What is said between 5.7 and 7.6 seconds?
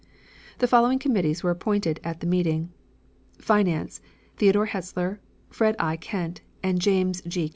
I. Kent and James G.